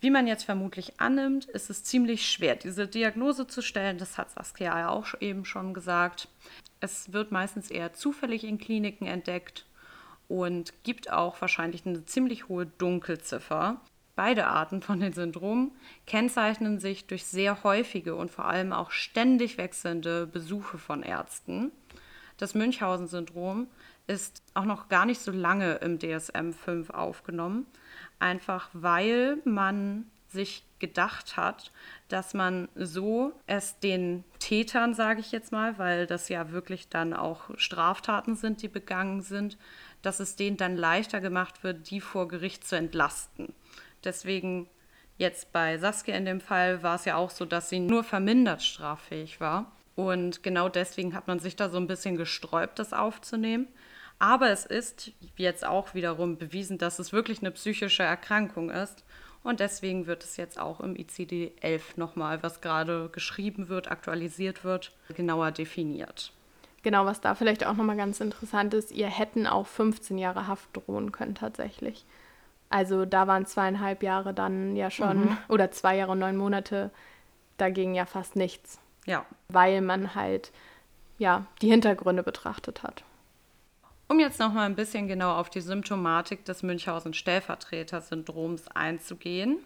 [0.00, 3.98] Wie man jetzt vermutlich annimmt, ist es ziemlich schwer, diese Diagnose zu stellen.
[3.98, 6.28] Das hat Saskia ja auch eben schon gesagt.
[6.80, 9.66] Es wird meistens eher zufällig in Kliniken entdeckt
[10.26, 13.80] und gibt auch wahrscheinlich eine ziemlich hohe Dunkelziffer.
[14.16, 15.72] Beide Arten von den Syndromen
[16.06, 21.72] kennzeichnen sich durch sehr häufige und vor allem auch ständig wechselnde Besuche von Ärzten.
[22.38, 23.66] Das Münchhausen-Syndrom
[24.06, 27.66] ist auch noch gar nicht so lange im DSM-5 aufgenommen,
[28.20, 31.72] einfach weil man sich gedacht hat,
[32.08, 37.12] dass man so es den Tätern, sage ich jetzt mal, weil das ja wirklich dann
[37.12, 39.58] auch Straftaten sind, die begangen sind,
[40.02, 43.52] dass es denen dann leichter gemacht wird, die vor Gericht zu entlasten.
[44.04, 44.68] Deswegen
[45.18, 48.62] jetzt bei Saskia in dem Fall war es ja auch so, dass sie nur vermindert
[48.62, 49.72] straffähig war.
[49.94, 53.68] Und genau deswegen hat man sich da so ein bisschen gesträubt, das aufzunehmen.
[54.20, 59.02] Aber es ist jetzt auch wiederum bewiesen, dass es wirklich eine psychische Erkrankung ist.
[59.42, 64.92] Und deswegen wird es jetzt auch im ICD-11 nochmal, was gerade geschrieben wird, aktualisiert wird,
[65.16, 66.32] genauer definiert.
[66.82, 70.68] Genau, was da vielleicht auch nochmal ganz interessant ist, ihr hätten auch 15 Jahre Haft
[70.76, 72.04] drohen können tatsächlich.
[72.68, 75.38] Also da waren zweieinhalb Jahre dann ja schon, mhm.
[75.48, 76.90] oder zwei Jahre und neun Monate,
[77.56, 78.78] da ging ja fast nichts.
[79.06, 79.24] Ja.
[79.48, 80.52] Weil man halt,
[81.16, 83.02] ja, die Hintergründe betrachtet hat.
[84.10, 89.58] Um jetzt noch mal ein bisschen genau auf die Symptomatik des Münchhausen-Stellvertreter-Syndroms einzugehen.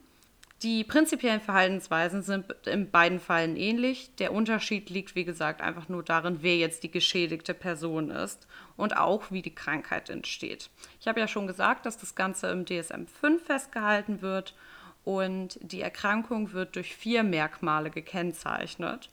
[0.63, 4.15] Die prinzipiellen Verhaltensweisen sind in beiden Fällen ähnlich.
[4.17, 8.99] Der Unterschied liegt, wie gesagt, einfach nur darin, wer jetzt die geschädigte Person ist und
[8.99, 10.69] auch, wie die Krankheit entsteht.
[11.01, 14.55] Ich habe ja schon gesagt, dass das Ganze im DSM-5 festgehalten wird
[15.05, 19.09] und die Erkrankung wird durch vier Merkmale gekennzeichnet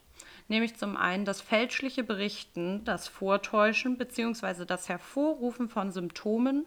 [0.51, 4.65] nämlich zum einen das fälschliche Berichten, das Vortäuschen bzw.
[4.65, 6.65] das Hervorrufen von Symptomen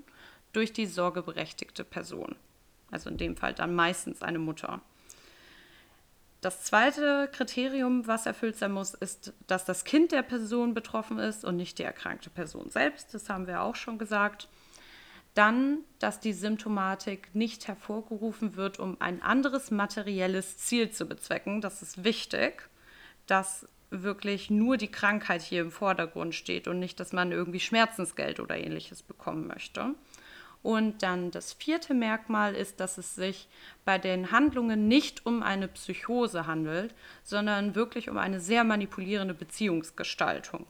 [0.52, 2.34] durch die sorgeberechtigte Person.
[2.90, 4.80] Also in dem Fall dann meistens eine Mutter.
[6.40, 11.44] Das zweite Kriterium, was erfüllt sein muss, ist, dass das Kind der Person betroffen ist
[11.44, 13.14] und nicht die erkrankte Person selbst.
[13.14, 14.48] Das haben wir auch schon gesagt.
[15.34, 21.60] Dann, dass die Symptomatik nicht hervorgerufen wird, um ein anderes materielles Ziel zu bezwecken.
[21.60, 22.68] Das ist wichtig,
[23.26, 28.40] dass wirklich nur die Krankheit hier im Vordergrund steht und nicht, dass man irgendwie Schmerzensgeld
[28.40, 29.94] oder ähnliches bekommen möchte.
[30.62, 33.48] Und dann das vierte Merkmal ist, dass es sich
[33.84, 40.66] bei den Handlungen nicht um eine Psychose handelt, sondern wirklich um eine sehr manipulierende Beziehungsgestaltung.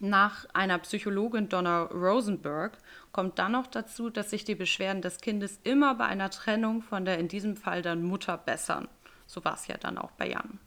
[0.00, 2.76] Nach einer Psychologin Donna Rosenberg
[3.12, 7.04] kommt dann noch dazu, dass sich die Beschwerden des Kindes immer bei einer Trennung von
[7.04, 8.88] der in diesem Fall dann Mutter bessern.
[9.26, 10.58] So war es ja dann auch bei Jan.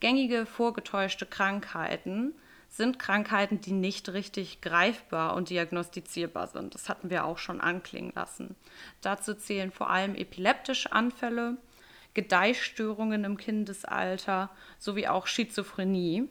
[0.00, 2.34] Gängige vorgetäuschte Krankheiten
[2.68, 6.74] sind Krankheiten, die nicht richtig greifbar und diagnostizierbar sind.
[6.74, 8.56] Das hatten wir auch schon anklingen lassen.
[9.00, 11.56] Dazu zählen vor allem epileptische Anfälle,
[12.12, 16.28] Gedeihstörungen im Kindesalter sowie auch Schizophrenie.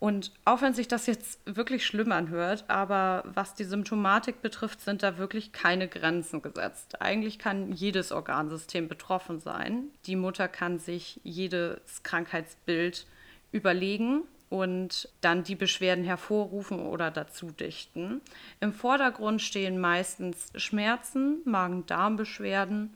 [0.00, 5.02] Und auch wenn sich das jetzt wirklich schlimm anhört, aber was die Symptomatik betrifft, sind
[5.02, 7.02] da wirklich keine Grenzen gesetzt.
[7.02, 9.84] Eigentlich kann jedes Organsystem betroffen sein.
[10.06, 13.06] Die Mutter kann sich jedes Krankheitsbild
[13.52, 18.22] überlegen und dann die Beschwerden hervorrufen oder dazu dichten.
[18.60, 22.94] Im Vordergrund stehen meistens Schmerzen, Magen-Darm-Beschwerden,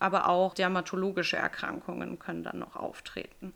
[0.00, 3.52] aber auch dermatologische Erkrankungen können dann noch auftreten.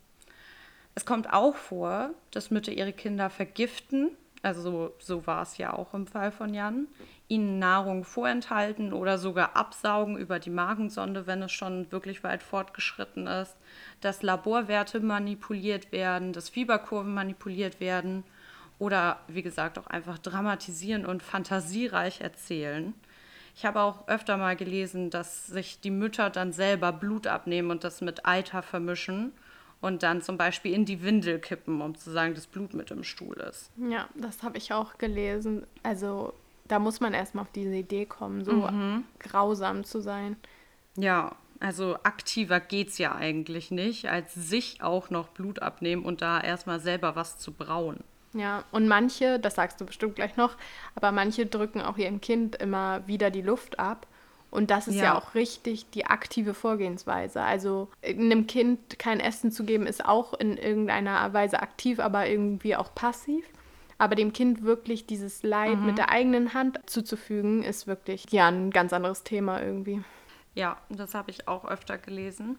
[0.94, 4.10] Es kommt auch vor, dass Mütter ihre Kinder vergiften,
[4.42, 6.86] also so, so war es ja auch im Fall von Jan,
[7.28, 13.26] ihnen Nahrung vorenthalten oder sogar absaugen über die Magensonde, wenn es schon wirklich weit fortgeschritten
[13.26, 13.56] ist,
[14.02, 18.22] dass Laborwerte manipuliert werden, dass Fieberkurven manipuliert werden
[18.78, 22.92] oder wie gesagt auch einfach dramatisieren und fantasiereich erzählen.
[23.56, 27.82] Ich habe auch öfter mal gelesen, dass sich die Mütter dann selber Blut abnehmen und
[27.82, 29.32] das mit Eiter vermischen
[29.84, 33.04] und dann zum Beispiel in die Windel kippen, um zu sagen, dass Blut mit im
[33.04, 33.70] Stuhl ist.
[33.76, 35.66] Ja, das habe ich auch gelesen.
[35.82, 36.32] Also
[36.66, 39.04] da muss man erstmal auf diese Idee kommen, so mhm.
[39.18, 40.36] grausam zu sein.
[40.96, 46.22] Ja, also aktiver geht es ja eigentlich nicht, als sich auch noch Blut abnehmen und
[46.22, 48.02] da erstmal selber was zu brauen.
[48.32, 50.56] Ja, und manche, das sagst du bestimmt gleich noch,
[50.94, 54.06] aber manche drücken auch ihrem Kind immer wieder die Luft ab
[54.54, 55.04] und das ist ja.
[55.04, 55.18] ja.
[55.18, 57.42] auch richtig die aktive Vorgehensweise.
[57.42, 62.76] Also einem Kind kein Essen zu geben, ist auch in irgendeiner Weise aktiv, aber irgendwie
[62.76, 63.44] auch passiv.
[63.98, 65.86] Aber dem Kind wirklich dieses Leid mhm.
[65.86, 70.02] mit der eigenen Hand zuzufügen, ist wirklich ja ein ganz anderes Thema irgendwie.
[70.54, 72.56] Ja, das habe ich auch öfter gelesen.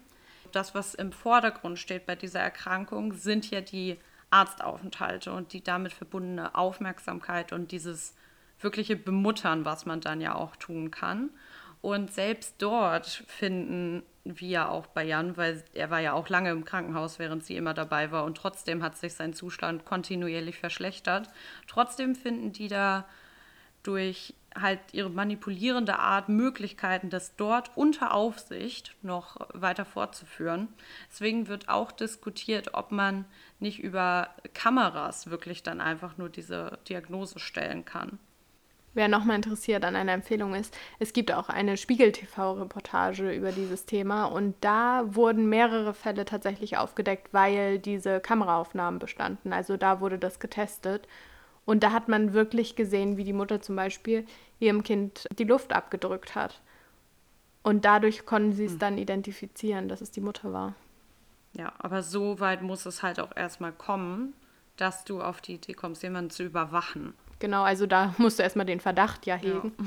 [0.51, 3.97] Das, was im Vordergrund steht bei dieser Erkrankung, sind ja die
[4.31, 8.15] Arztaufenthalte und die damit verbundene Aufmerksamkeit und dieses
[8.60, 11.29] wirkliche Bemuttern, was man dann ja auch tun kann.
[11.85, 16.65] Und selbst dort finden wir auch bei Jan, weil er war ja auch lange im
[16.65, 21.29] Krankenhaus, während sie immer dabei war und trotzdem hat sich sein Zustand kontinuierlich verschlechtert.
[21.67, 23.05] Trotzdem finden die da
[23.83, 30.69] durch halt ihre manipulierende Art Möglichkeiten, das dort unter Aufsicht noch weiter fortzuführen.
[31.11, 33.25] Deswegen wird auch diskutiert, ob man
[33.59, 38.17] nicht über Kameras wirklich dann einfach nur diese Diagnose stellen kann.
[38.95, 44.23] Wer nochmal interessiert an einer Empfehlung ist, es gibt auch eine Spiegel-TV-Reportage über dieses Thema
[44.23, 49.51] und da wurden mehrere Fälle tatsächlich aufgedeckt, weil diese Kameraaufnahmen bestanden.
[49.51, 51.10] Also da wurde das getestet
[51.65, 54.25] und da hat man wirklich gesehen, wie die Mutter zum Beispiel
[54.60, 56.62] ihrem Kind die Luft abgedrückt hat.
[57.63, 58.79] Und dadurch konnten sie es hm.
[58.79, 60.73] dann identifizieren, dass es die Mutter war.
[61.51, 64.34] Ja, aber so weit muss es halt auch erstmal kommen,
[64.77, 67.13] dass du auf die Idee kommst, jemanden zu überwachen.
[67.39, 69.73] Genau, also da musst du erstmal den Verdacht ja hegen.
[69.77, 69.85] Ja.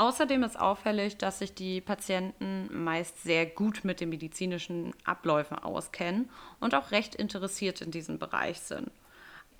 [0.00, 6.30] Außerdem ist auffällig, dass sich die Patienten meist sehr gut mit den medizinischen Abläufen auskennen
[6.60, 8.92] und auch recht interessiert in diesem Bereich sind.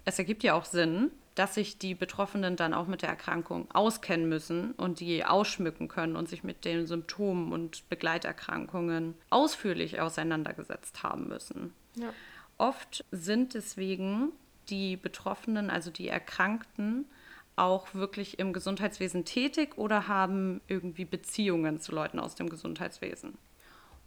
[0.04, 4.28] Es ergibt ja auch Sinn, dass sich die Betroffenen dann auch mit der Erkrankung auskennen
[4.28, 11.28] müssen und die ausschmücken können und sich mit den Symptomen und Begleiterkrankungen ausführlich auseinandergesetzt haben
[11.28, 11.74] müssen.
[11.96, 12.12] Ja.
[12.58, 14.32] Oft sind deswegen
[14.70, 17.06] die Betroffenen, also die Erkrankten,
[17.56, 23.36] auch wirklich im Gesundheitswesen tätig oder haben irgendwie Beziehungen zu Leuten aus dem Gesundheitswesen.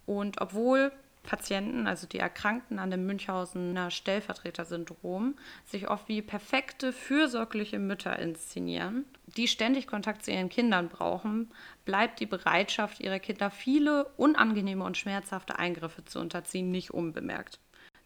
[0.06, 0.90] Und obwohl
[1.22, 9.04] Patienten, also die Erkrankten an dem Münchhausener Stellvertreter-Syndrom, sich oft wie perfekte, fürsorgliche Mütter inszenieren,
[9.36, 11.52] die ständig Kontakt zu ihren Kindern brauchen,
[11.84, 17.60] bleibt die Bereitschaft ihrer Kinder, viele unangenehme und schmerzhafte Eingriffe zu unterziehen, nicht unbemerkt.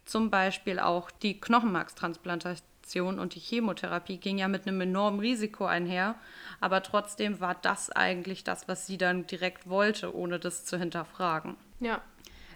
[0.07, 6.15] Zum Beispiel auch die Knochenmarkstransplantation und die Chemotherapie ging ja mit einem enormen Risiko einher,
[6.61, 11.57] aber trotzdem war das eigentlich das, was sie dann direkt wollte, ohne das zu hinterfragen.
[11.81, 12.01] Ja.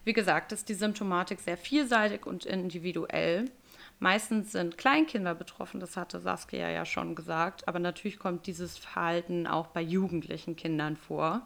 [0.05, 3.51] Wie gesagt, ist die Symptomatik sehr vielseitig und individuell.
[3.99, 9.45] Meistens sind Kleinkinder betroffen, das hatte Saskia ja schon gesagt, aber natürlich kommt dieses Verhalten
[9.45, 11.45] auch bei jugendlichen Kindern vor.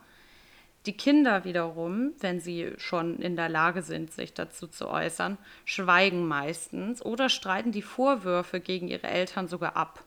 [0.85, 6.27] Die Kinder wiederum, wenn sie schon in der Lage sind, sich dazu zu äußern, schweigen
[6.27, 10.03] meistens oder streiten die Vorwürfe gegen ihre Eltern sogar ab.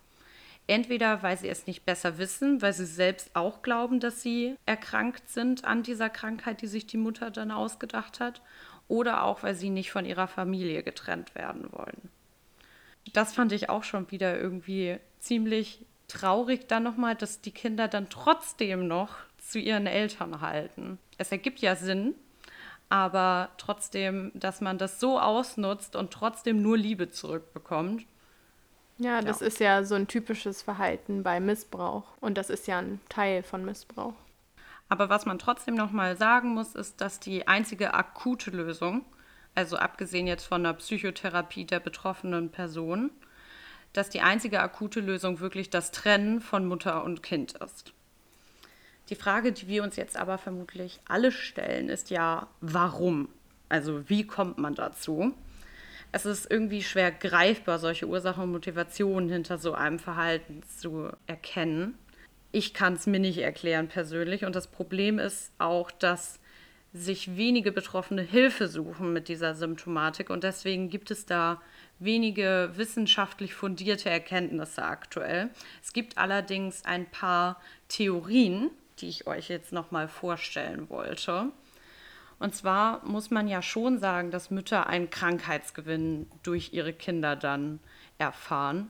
[0.69, 5.29] Entweder weil sie es nicht besser wissen, weil sie selbst auch glauben, dass sie erkrankt
[5.29, 8.43] sind an dieser Krankheit, die sich die Mutter dann ausgedacht hat,
[8.87, 12.11] oder auch weil sie nicht von ihrer Familie getrennt werden wollen.
[13.13, 18.09] Das fand ich auch schon wieder irgendwie ziemlich traurig dann nochmal, dass die Kinder dann
[18.11, 19.17] trotzdem noch
[19.51, 20.99] zu ihren Eltern halten.
[21.19, 22.15] Es ergibt ja Sinn,
[22.89, 28.07] aber trotzdem, dass man das so ausnutzt und trotzdem nur Liebe zurückbekommt,
[28.99, 29.47] Ja, das ja.
[29.47, 33.65] ist ja so ein typisches Verhalten bei Missbrauch und das ist ja ein Teil von
[33.65, 34.15] Missbrauch.
[34.89, 39.05] Aber was man trotzdem noch mal sagen muss, ist, dass die einzige akute Lösung,
[39.55, 43.11] also abgesehen jetzt von der Psychotherapie der betroffenen Person,
[43.93, 47.93] dass die einzige akute Lösung wirklich das Trennen von Mutter und Kind ist.
[49.09, 53.29] Die Frage, die wir uns jetzt aber vermutlich alle stellen, ist ja, warum?
[53.69, 55.35] Also wie kommt man dazu?
[56.13, 61.99] Es ist irgendwie schwer greifbar, solche Ursachen und Motivationen hinter so einem Verhalten zu erkennen.
[62.51, 64.45] Ich kann es mir nicht erklären persönlich.
[64.45, 66.41] Und das Problem ist auch, dass
[66.95, 70.31] sich wenige Betroffene Hilfe suchen mit dieser Symptomatik.
[70.31, 71.61] Und deswegen gibt es da
[71.99, 75.51] wenige wissenschaftlich fundierte Erkenntnisse aktuell.
[75.83, 81.51] Es gibt allerdings ein paar Theorien, die ich euch jetzt nochmal vorstellen wollte.
[82.39, 87.81] Und zwar muss man ja schon sagen, dass Mütter einen Krankheitsgewinn durch ihre Kinder dann
[88.19, 88.89] erfahren,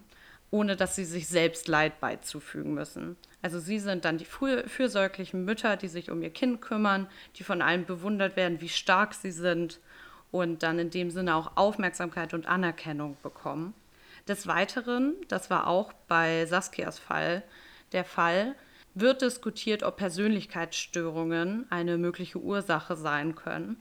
[0.51, 3.17] ohne dass sie sich selbst Leid beizufügen müssen.
[3.41, 7.63] Also sie sind dann die fürsorglichen Mütter, die sich um ihr Kind kümmern, die von
[7.63, 9.81] allen bewundert werden, wie stark sie sind
[10.31, 13.75] und dann in dem Sinne auch Aufmerksamkeit und Anerkennung bekommen.
[14.27, 17.43] Des Weiteren, das war auch bei Saskias Fall
[17.93, 18.55] der Fall,
[19.01, 23.77] wird diskutiert, ob Persönlichkeitsstörungen eine mögliche Ursache sein können.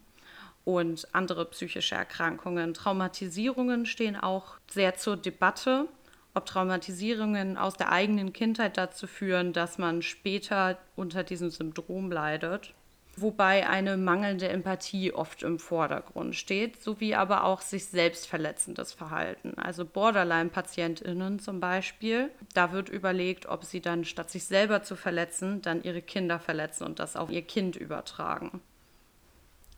[0.65, 5.87] Und andere psychische Erkrankungen, Traumatisierungen stehen auch sehr zur Debatte,
[6.33, 12.73] ob Traumatisierungen aus der eigenen Kindheit dazu führen, dass man später unter diesem Syndrom leidet
[13.17, 19.57] wobei eine mangelnde Empathie oft im Vordergrund steht, sowie aber auch sich selbst verletzendes Verhalten.
[19.57, 25.61] Also Borderline-PatientInnen zum Beispiel, da wird überlegt, ob sie dann statt sich selber zu verletzen,
[25.61, 28.61] dann ihre Kinder verletzen und das auf ihr Kind übertragen.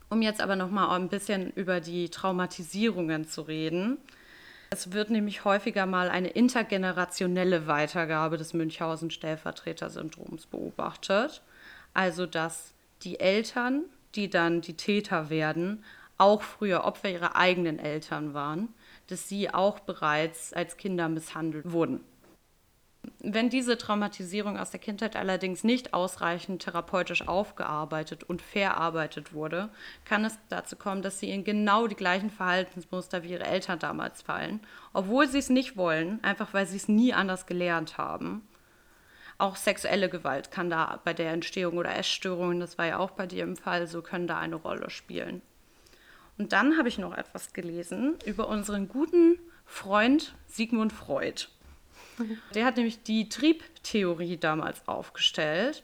[0.10, 3.98] Um jetzt aber nochmal ein bisschen über die Traumatisierungen zu reden.
[4.72, 11.42] Es wird nämlich häufiger mal eine intergenerationelle Weitergabe des Münchhausen-Stellvertreter-Syndroms beobachtet.
[11.94, 13.86] Also dass die Eltern,
[14.16, 15.84] die dann die Täter werden,
[16.18, 18.70] auch früher Opfer ihrer eigenen Eltern waren,
[19.08, 22.04] dass sie auch bereits als Kinder misshandelt wurden.
[23.22, 29.70] Wenn diese Traumatisierung aus der Kindheit allerdings nicht ausreichend therapeutisch aufgearbeitet und verarbeitet wurde,
[30.04, 34.22] kann es dazu kommen, dass sie in genau die gleichen Verhaltensmuster wie ihre Eltern damals
[34.22, 34.60] fallen,
[34.92, 38.46] obwohl sie es nicht wollen, einfach weil sie es nie anders gelernt haben.
[39.40, 43.26] Auch sexuelle Gewalt kann da bei der Entstehung oder Essstörungen, das war ja auch bei
[43.26, 45.42] dir im Fall, so können da eine Rolle spielen.
[46.38, 51.48] Und dann habe ich noch etwas gelesen über unseren guten Freund Sigmund Freud.
[52.54, 55.84] Der hat nämlich die Triebtheorie damals aufgestellt.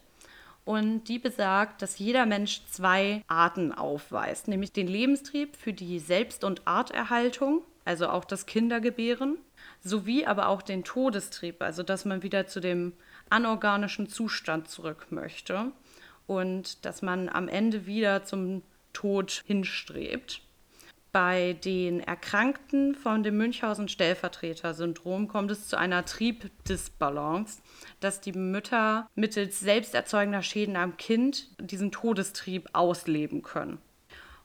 [0.65, 6.43] Und die besagt, dass jeder Mensch zwei Arten aufweist, nämlich den Lebenstrieb für die Selbst-
[6.43, 9.37] und Arterhaltung, also auch das Kindergebären,
[9.83, 12.93] sowie aber auch den Todestrieb, also dass man wieder zu dem
[13.29, 15.71] anorganischen Zustand zurück möchte
[16.27, 20.41] und dass man am Ende wieder zum Tod hinstrebt.
[21.11, 27.61] Bei den Erkrankten von dem Münchhausen-Stellvertreter-Syndrom kommt es zu einer Triebdisbalance,
[28.01, 33.77] dass die Mütter mittels selbsterzeugender Schäden am Kind diesen Todestrieb ausleben können.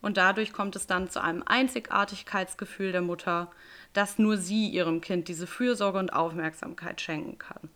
[0.01, 3.51] Und dadurch kommt es dann zu einem Einzigartigkeitsgefühl der Mutter,
[3.93, 7.69] dass nur sie ihrem Kind diese Fürsorge und Aufmerksamkeit schenken kann.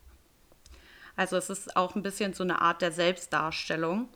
[1.17, 4.09] Also es ist auch ein bisschen so eine Art der Selbstdarstellung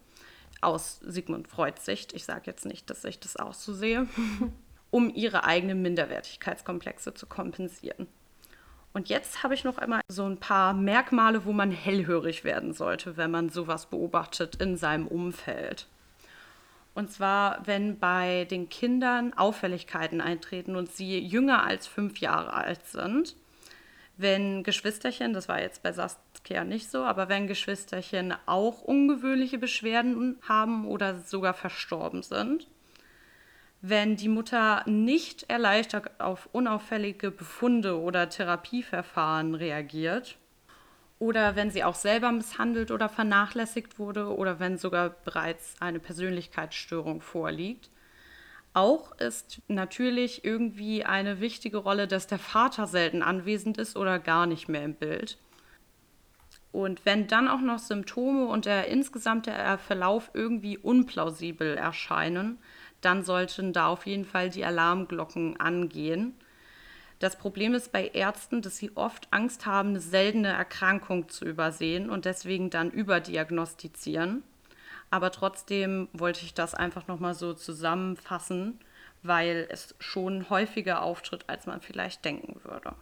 [0.61, 2.13] aus Sigmund Freuds Sicht.
[2.13, 4.09] Ich sage jetzt nicht, dass ich das auch so sehe,
[4.91, 8.09] um ihre eigenen Minderwertigkeitskomplexe zu kompensieren.
[8.93, 13.17] Und jetzt habe ich noch einmal so ein paar Merkmale, wo man hellhörig werden sollte,
[13.17, 15.87] wenn man sowas beobachtet in seinem Umfeld.
[16.95, 22.87] Und zwar, wenn bei den Kindern Auffälligkeiten eintreten und sie jünger als fünf Jahre alt
[22.87, 23.37] sind,
[24.19, 30.39] wenn Geschwisterchen, das war jetzt bei Saskia nicht so, aber wenn Geschwisterchen auch ungewöhnliche Beschwerden
[30.47, 32.67] haben oder sogar verstorben sind,
[33.81, 40.37] wenn die Mutter nicht erleichtert auf unauffällige Befunde oder Therapieverfahren reagiert
[41.21, 47.21] oder wenn sie auch selber misshandelt oder vernachlässigt wurde oder wenn sogar bereits eine Persönlichkeitsstörung
[47.21, 47.89] vorliegt,
[48.79, 54.47] auch ist natürlich irgendwie eine wichtige Rolle, dass der Vater selten anwesend ist oder gar
[54.47, 55.39] nicht mehr im Bild.
[56.71, 59.53] Und wenn dann auch noch Symptome und der insgesamte
[59.87, 62.59] Verlauf irgendwie unplausibel erscheinen,
[63.01, 66.35] dann sollten da auf jeden Fall die Alarmglocken angehen.
[67.19, 72.11] Das Problem ist bei Ärzten, dass sie oft Angst haben, eine seltene Erkrankung zu übersehen
[72.11, 74.45] und deswegen dann überdiagnostizieren.
[75.11, 78.79] Aber trotzdem wollte ich das einfach nochmal so zusammenfassen,
[79.23, 82.95] weil es schon häufiger auftritt, als man vielleicht denken würde.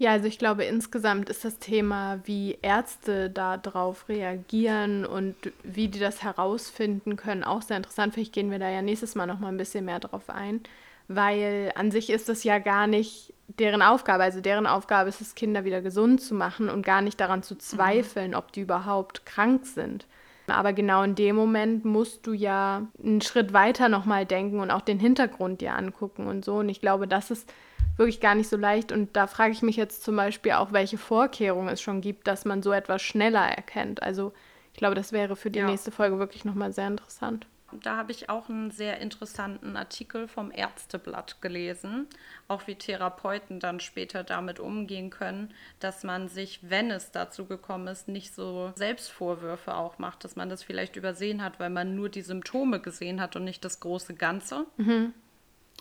[0.00, 5.98] Ja, also ich glaube, insgesamt ist das Thema, wie Ärzte darauf reagieren und wie die
[5.98, 8.14] das herausfinden können, auch sehr interessant.
[8.14, 10.60] Vielleicht gehen wir da ja nächstes Mal noch mal ein bisschen mehr drauf ein,
[11.08, 14.22] weil an sich ist es ja gar nicht deren Aufgabe.
[14.22, 17.54] Also deren Aufgabe ist es, Kinder wieder gesund zu machen und gar nicht daran zu
[17.54, 17.60] mhm.
[17.60, 18.36] zweifeln, mhm.
[18.36, 20.06] ob die überhaupt krank sind.
[20.50, 24.80] Aber genau in dem Moment musst du ja einen Schritt weiter nochmal denken und auch
[24.80, 26.56] den Hintergrund dir angucken und so.
[26.56, 27.52] Und ich glaube, das ist
[27.96, 28.92] wirklich gar nicht so leicht.
[28.92, 32.44] Und da frage ich mich jetzt zum Beispiel auch, welche Vorkehrungen es schon gibt, dass
[32.44, 34.02] man so etwas schneller erkennt.
[34.02, 34.32] Also
[34.72, 35.66] ich glaube, das wäre für die ja.
[35.66, 37.46] nächste Folge wirklich nochmal sehr interessant.
[37.72, 42.06] Da habe ich auch einen sehr interessanten Artikel vom Ärzteblatt gelesen,
[42.48, 47.86] auch wie Therapeuten dann später damit umgehen können, dass man sich, wenn es dazu gekommen
[47.88, 52.08] ist, nicht so Selbstvorwürfe auch macht, dass man das vielleicht übersehen hat, weil man nur
[52.08, 54.66] die Symptome gesehen hat und nicht das große Ganze.
[54.78, 55.12] Mhm.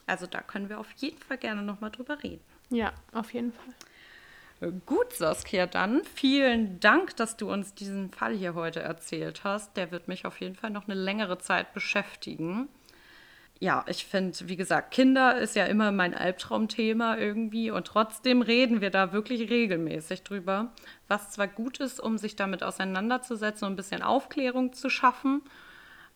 [0.06, 2.44] Also da können wir auf jeden Fall gerne nochmal drüber reden.
[2.70, 3.74] Ja, auf jeden Fall.
[4.86, 9.78] Gut, Saskia, dann vielen Dank, dass du uns diesen Fall hier heute erzählt hast.
[9.78, 12.68] Der wird mich auf jeden Fall noch eine längere Zeit beschäftigen.
[13.60, 18.82] Ja, ich finde, wie gesagt, Kinder ist ja immer mein Albtraumthema irgendwie und trotzdem reden
[18.82, 20.74] wir da wirklich regelmäßig drüber,
[21.08, 25.41] was zwar gut ist, um sich damit auseinanderzusetzen und ein bisschen Aufklärung zu schaffen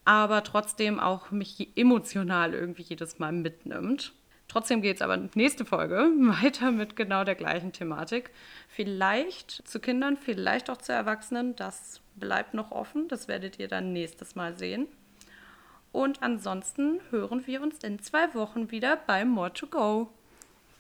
[0.06, 4.14] aber trotzdem auch mich emotional irgendwie jedes Mal mitnimmt.
[4.52, 8.32] Trotzdem geht es aber nächste Folge weiter mit genau der gleichen Thematik.
[8.68, 11.56] Vielleicht zu Kindern, vielleicht auch zu Erwachsenen.
[11.56, 13.08] Das bleibt noch offen.
[13.08, 14.88] Das werdet ihr dann nächstes Mal sehen.
[15.94, 20.10] Und ansonsten hören wir uns in zwei Wochen wieder bei More to Go.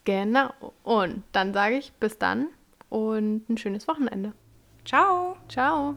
[0.03, 0.51] Genau.
[0.83, 2.47] Und dann sage ich bis dann
[2.89, 4.33] und ein schönes Wochenende.
[4.83, 5.37] Ciao.
[5.47, 5.95] Ciao.